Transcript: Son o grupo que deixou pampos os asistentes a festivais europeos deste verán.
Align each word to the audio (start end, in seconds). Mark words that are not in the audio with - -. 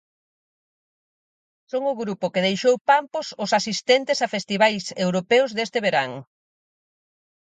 Son 1.71 1.83
o 1.91 1.97
grupo 2.01 2.31
que 2.33 2.45
deixou 2.47 2.75
pampos 2.91 3.27
os 3.43 3.51
asistentes 3.59 4.17
a 4.25 4.27
festivais 4.35 4.83
europeos 5.05 5.51
deste 5.57 5.79
verán. 5.85 6.11